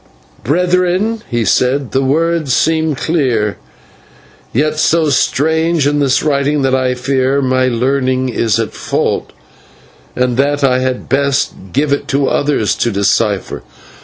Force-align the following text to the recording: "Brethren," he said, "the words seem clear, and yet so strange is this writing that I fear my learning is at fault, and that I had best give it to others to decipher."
"Brethren," 0.43 1.21
he 1.29 1.45
said, 1.45 1.91
"the 1.91 2.01
words 2.01 2.55
seem 2.55 2.95
clear, 2.95 3.49
and 3.49 3.55
yet 4.51 4.79
so 4.79 5.09
strange 5.11 5.85
is 5.85 5.99
this 5.99 6.23
writing 6.23 6.63
that 6.63 6.73
I 6.73 6.95
fear 6.95 7.39
my 7.39 7.67
learning 7.67 8.27
is 8.29 8.57
at 8.57 8.73
fault, 8.73 9.31
and 10.15 10.37
that 10.37 10.63
I 10.63 10.79
had 10.79 11.07
best 11.07 11.53
give 11.71 11.93
it 11.93 12.07
to 12.07 12.27
others 12.27 12.73
to 12.77 12.89
decipher." 12.89 13.61